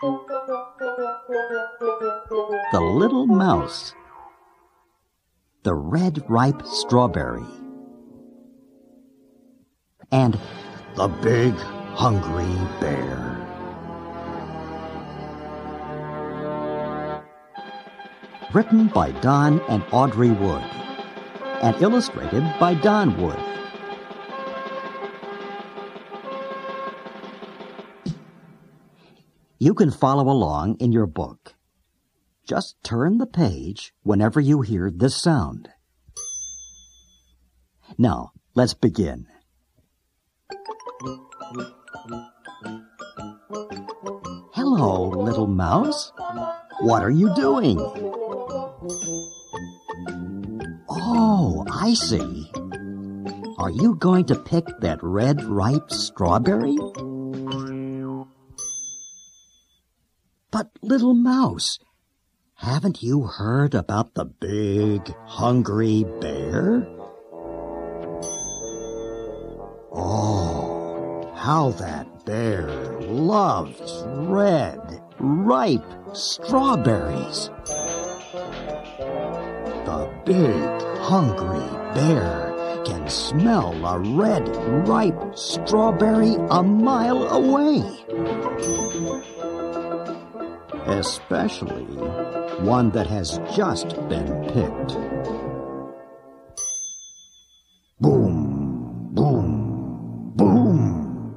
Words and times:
The 0.00 0.30
Little 2.80 3.26
Mouse. 3.26 3.94
The 5.62 5.74
Red 5.74 6.28
Ripe 6.28 6.66
Strawberry. 6.66 7.46
And 10.10 10.38
The 10.96 11.08
Big 11.08 11.54
Hungry 11.94 12.54
Bear. 12.80 13.40
Written 18.52 18.88
by 18.88 19.12
Don 19.20 19.60
and 19.68 19.84
Audrey 19.92 20.30
Wood. 20.30 20.62
And 21.62 21.80
illustrated 21.80 22.42
by 22.58 22.74
Don 22.74 23.20
Wood. 23.20 23.53
You 29.58 29.74
can 29.74 29.90
follow 29.90 30.28
along 30.28 30.76
in 30.80 30.90
your 30.90 31.06
book. 31.06 31.54
Just 32.46 32.76
turn 32.82 33.18
the 33.18 33.26
page 33.26 33.94
whenever 34.02 34.40
you 34.40 34.62
hear 34.62 34.90
this 34.90 35.16
sound. 35.16 35.68
Now, 37.96 38.32
let's 38.54 38.74
begin. 38.74 39.26
Hello, 44.52 45.08
little 45.10 45.46
mouse. 45.46 46.12
What 46.80 47.02
are 47.02 47.10
you 47.10 47.32
doing? 47.34 47.78
Oh, 50.90 51.64
I 51.70 51.94
see. 51.94 52.50
Are 53.58 53.70
you 53.70 53.94
going 53.94 54.26
to 54.26 54.34
pick 54.34 54.66
that 54.80 54.98
red 55.02 55.44
ripe 55.44 55.90
strawberry? 55.90 56.76
But, 60.54 60.70
little 60.82 61.14
mouse, 61.14 61.80
haven't 62.54 63.02
you 63.02 63.22
heard 63.22 63.74
about 63.74 64.14
the 64.14 64.24
big, 64.24 65.12
hungry 65.26 66.04
bear? 66.20 66.86
Oh, 69.92 71.28
how 71.34 71.70
that 71.70 72.24
bear 72.24 72.68
loves 73.00 74.04
red, 74.06 75.02
ripe 75.18 75.82
strawberries. 76.12 77.50
The 79.86 80.08
big, 80.24 80.82
hungry 81.00 81.68
bear 81.96 82.54
can 82.84 83.08
smell 83.08 83.84
a 83.84 83.98
red, 83.98 84.46
ripe 84.86 85.36
strawberry 85.36 86.36
a 86.48 86.62
mile 86.62 87.26
away 87.26 87.82
especially 90.86 91.84
one 92.64 92.90
that 92.90 93.06
has 93.06 93.38
just 93.54 93.88
been 94.08 94.44
picked. 94.52 94.94
Boom, 98.00 99.10
boom, 99.12 100.32
boom. 100.36 101.34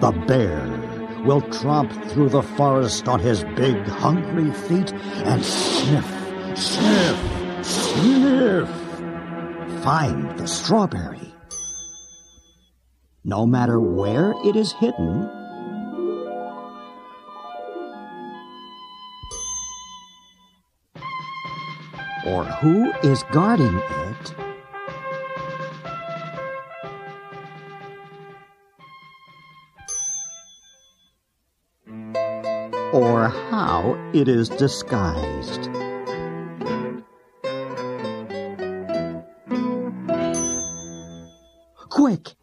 The 0.00 0.12
bear 0.26 1.22
will 1.24 1.40
tromp 1.42 1.92
through 2.10 2.28
the 2.28 2.42
forest 2.42 3.08
on 3.08 3.20
his 3.20 3.44
big, 3.56 3.76
hungry 3.86 4.52
feet 4.52 4.92
and 5.24 5.44
sniff, 5.44 6.06
sniff, 6.56 7.64
sniff. 7.64 8.68
Find 9.82 10.38
the 10.38 10.46
strawberry. 10.46 11.34
No 13.24 13.46
matter 13.46 13.80
where 13.80 14.34
it 14.44 14.56
is 14.56 14.72
hidden, 14.72 15.28
or 22.28 22.44
who 22.44 22.92
is 23.02 23.22
guarding 23.32 23.78
it, 23.78 24.34
or 32.92 33.28
how 33.50 33.96
it 34.12 34.28
is 34.28 34.50
disguised. 34.50 35.70
Quick! 41.88 42.34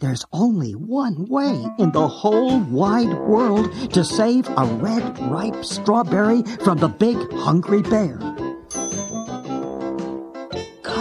There's 0.00 0.26
only 0.32 0.72
one 0.72 1.24
way 1.30 1.66
in 1.78 1.92
the 1.92 2.06
whole 2.06 2.60
wide 2.60 3.14
world 3.20 3.72
to 3.92 4.04
save 4.04 4.46
a 4.48 4.66
red, 4.66 5.18
ripe 5.30 5.64
strawberry 5.64 6.42
from 6.62 6.76
the 6.76 6.88
big, 6.88 7.16
hungry 7.32 7.80
bear 7.80 8.18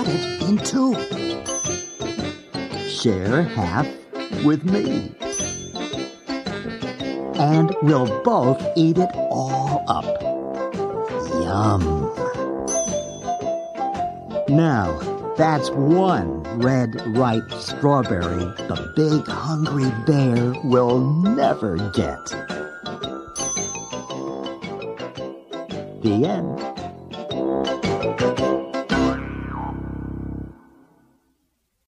cut 0.04 0.14
it 0.14 0.44
in 0.44 0.58
two. 0.58 0.94
Share 2.88 3.44
half 3.44 3.88
with 4.44 4.64
me. 4.66 5.12
And 7.40 7.76
we'll 7.82 8.22
both 8.24 8.62
eat 8.76 8.98
it 8.98 9.10
all 9.14 9.84
up. 9.88 10.06
Yum. 11.42 12.12
Now, 14.50 15.00
that's 15.38 15.70
one 15.72 16.44
red 16.60 17.02
ripe 17.18 17.52
strawberry 17.54 18.46
the 18.68 18.94
big 18.96 19.28
hungry 19.28 19.92
bear 20.06 20.54
will 20.64 21.00
never 21.00 21.78
get. 21.92 22.26
The 26.02 26.26
end. 26.26 26.74